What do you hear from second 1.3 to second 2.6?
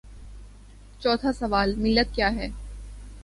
سوال: ملت کیاہے؟